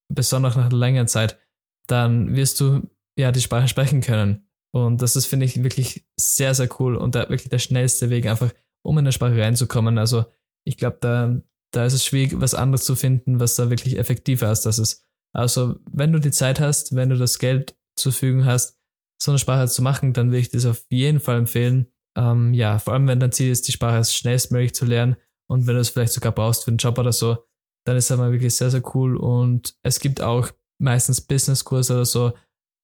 besonders 0.08 0.56
nach 0.56 0.72
längeren 0.72 1.08
Zeit, 1.08 1.38
dann 1.86 2.34
wirst 2.36 2.60
du 2.60 2.82
ja 3.16 3.32
die 3.32 3.40
Sprache 3.40 3.68
sprechen 3.68 4.00
können. 4.00 4.48
Und 4.72 5.02
das 5.02 5.16
ist, 5.16 5.26
finde 5.26 5.46
ich, 5.46 5.62
wirklich 5.62 6.06
sehr, 6.16 6.54
sehr 6.54 6.68
cool 6.78 6.96
und 6.96 7.14
da 7.14 7.20
wirklich 7.28 7.48
der 7.48 7.58
schnellste 7.58 8.10
Weg, 8.10 8.26
einfach 8.26 8.52
um 8.82 8.98
in 8.98 9.04
der 9.04 9.12
Sprache 9.12 9.40
reinzukommen. 9.40 9.98
Also 9.98 10.26
ich 10.64 10.76
glaube, 10.76 10.98
da, 11.00 11.34
da 11.76 11.84
ist 11.84 11.92
es 11.92 12.04
schwierig, 12.04 12.40
was 12.40 12.54
anderes 12.54 12.84
zu 12.84 12.96
finden, 12.96 13.38
was 13.38 13.54
da 13.54 13.70
wirklich 13.70 13.98
effektiver 13.98 14.50
ist. 14.50 14.62
Das 14.62 14.78
ist. 14.78 15.04
Also, 15.34 15.76
wenn 15.90 16.12
du 16.12 16.18
die 16.18 16.30
Zeit 16.30 16.60
hast, 16.60 16.94
wenn 16.96 17.10
du 17.10 17.18
das 17.18 17.38
Geld 17.38 17.76
zur 17.96 18.12
Verfügung 18.12 18.46
hast, 18.46 18.78
so 19.22 19.30
eine 19.30 19.38
Sprache 19.38 19.68
zu 19.68 19.82
machen, 19.82 20.12
dann 20.12 20.28
würde 20.28 20.40
ich 20.40 20.50
das 20.50 20.64
auf 20.66 20.86
jeden 20.90 21.20
Fall 21.20 21.38
empfehlen. 21.38 21.88
Ähm, 22.16 22.54
ja, 22.54 22.78
vor 22.78 22.94
allem 22.94 23.06
wenn 23.06 23.20
dein 23.20 23.32
Ziel 23.32 23.50
ist, 23.50 23.68
die 23.68 23.72
Sprache 23.72 24.02
schnellstmöglich 24.04 24.74
zu 24.74 24.86
lernen 24.86 25.16
und 25.48 25.66
wenn 25.66 25.74
du 25.74 25.80
es 25.80 25.90
vielleicht 25.90 26.12
sogar 26.12 26.32
brauchst 26.32 26.64
für 26.64 26.70
einen 26.70 26.78
Job 26.78 26.98
oder 26.98 27.12
so, 27.12 27.44
dann 27.86 27.96
ist 27.96 28.10
das 28.10 28.18
mal 28.18 28.32
wirklich 28.32 28.54
sehr, 28.54 28.70
sehr 28.70 28.82
cool. 28.94 29.16
Und 29.16 29.76
es 29.82 30.00
gibt 30.00 30.20
auch 30.20 30.50
meistens 30.78 31.20
Businesskurse 31.20 31.94
oder 31.94 32.04
so 32.04 32.32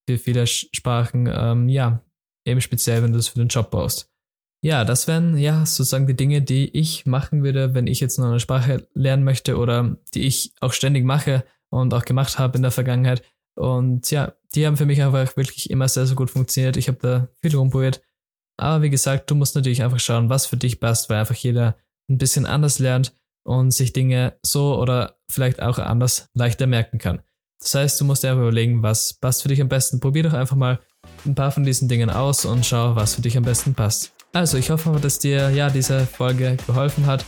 für 0.08 0.18
viele 0.18 0.46
Sprachen. 0.46 1.28
Ähm, 1.32 1.68
ja, 1.68 2.04
eben 2.46 2.60
speziell, 2.60 3.02
wenn 3.02 3.12
du 3.12 3.18
es 3.18 3.28
für 3.28 3.38
den 3.38 3.48
Job 3.48 3.70
brauchst. 3.70 4.11
Ja, 4.64 4.84
das 4.84 5.08
wären 5.08 5.36
ja 5.36 5.66
sozusagen 5.66 6.06
die 6.06 6.14
Dinge, 6.14 6.40
die 6.40 6.68
ich 6.76 7.04
machen 7.04 7.42
würde, 7.42 7.74
wenn 7.74 7.88
ich 7.88 7.98
jetzt 7.98 8.18
noch 8.18 8.26
eine 8.26 8.38
Sprache 8.38 8.86
lernen 8.94 9.24
möchte 9.24 9.58
oder 9.58 9.96
die 10.14 10.22
ich 10.22 10.54
auch 10.60 10.72
ständig 10.72 11.04
mache 11.04 11.44
und 11.68 11.92
auch 11.92 12.04
gemacht 12.04 12.38
habe 12.38 12.56
in 12.56 12.62
der 12.62 12.70
Vergangenheit. 12.70 13.22
Und 13.56 14.10
ja, 14.12 14.34
die 14.54 14.64
haben 14.64 14.76
für 14.76 14.86
mich 14.86 15.02
einfach 15.02 15.36
wirklich 15.36 15.68
immer 15.68 15.88
sehr, 15.88 16.06
sehr 16.06 16.14
gut 16.14 16.30
funktioniert. 16.30 16.76
Ich 16.76 16.86
habe 16.86 16.98
da 17.02 17.28
viel 17.40 17.56
rumprobiert. 17.56 18.02
Aber 18.56 18.82
wie 18.82 18.90
gesagt, 18.90 19.28
du 19.30 19.34
musst 19.34 19.56
natürlich 19.56 19.82
einfach 19.82 19.98
schauen, 19.98 20.28
was 20.28 20.46
für 20.46 20.56
dich 20.56 20.78
passt, 20.78 21.10
weil 21.10 21.18
einfach 21.18 21.34
jeder 21.34 21.76
ein 22.08 22.18
bisschen 22.18 22.46
anders 22.46 22.78
lernt 22.78 23.16
und 23.44 23.72
sich 23.72 23.92
Dinge 23.92 24.38
so 24.42 24.78
oder 24.78 25.18
vielleicht 25.28 25.60
auch 25.60 25.78
anders 25.78 26.30
leichter 26.34 26.68
merken 26.68 26.98
kann. 26.98 27.20
Das 27.58 27.74
heißt, 27.74 28.00
du 28.00 28.04
musst 28.04 28.22
dir 28.22 28.30
einfach 28.30 28.42
überlegen, 28.42 28.82
was 28.82 29.14
passt 29.14 29.42
für 29.42 29.48
dich 29.48 29.60
am 29.60 29.68
besten. 29.68 29.98
Probier 29.98 30.22
doch 30.22 30.34
einfach 30.34 30.56
mal 30.56 30.78
ein 31.24 31.34
paar 31.34 31.50
von 31.50 31.64
diesen 31.64 31.88
Dingen 31.88 32.10
aus 32.10 32.44
und 32.44 32.64
schau, 32.64 32.94
was 32.94 33.16
für 33.16 33.22
dich 33.22 33.36
am 33.36 33.44
besten 33.44 33.74
passt. 33.74 34.12
Also, 34.32 34.56
ich 34.56 34.70
hoffe, 34.70 34.98
dass 35.00 35.18
dir 35.18 35.50
ja 35.50 35.68
diese 35.68 36.06
Folge 36.06 36.56
geholfen 36.66 37.06
hat 37.06 37.24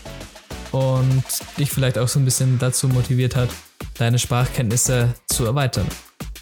und 0.72 1.24
dich 1.58 1.70
vielleicht 1.70 1.98
auch 1.98 2.08
so 2.08 2.18
ein 2.18 2.24
bisschen 2.24 2.58
dazu 2.58 2.88
motiviert 2.88 3.36
hat, 3.36 3.50
deine 3.98 4.18
Sprachkenntnisse 4.18 5.14
zu 5.26 5.44
erweitern. 5.44 5.86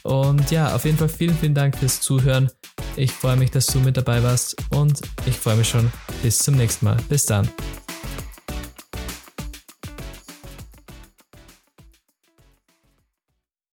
Und 0.05 0.51
ja, 0.51 0.75
auf 0.75 0.85
jeden 0.85 0.99
Fall 0.99 1.09
vielen, 1.09 1.37
vielen 1.37 1.55
Dank 1.55 1.77
fürs 1.77 2.01
Zuhören. 2.01 2.51
Ich 2.97 3.13
freue 3.13 3.37
mich, 3.37 3.51
dass 3.51 3.67
du 3.67 3.79
mit 3.81 3.97
dabei 3.97 4.23
warst 4.23 4.57
und 4.71 5.01
ich 5.27 5.37
freue 5.37 5.57
mich 5.57 5.69
schon 5.69 5.91
bis 6.23 6.39
zum 6.39 6.57
nächsten 6.57 6.87
Mal. 6.87 6.97
Bis 7.09 7.27
dann. 7.27 7.49